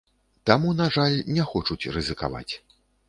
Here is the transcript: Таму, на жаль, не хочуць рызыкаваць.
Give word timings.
Таму, 0.49 0.71
на 0.79 0.87
жаль, 0.95 1.17
не 1.35 1.45
хочуць 1.51 1.91
рызыкаваць. 1.99 2.53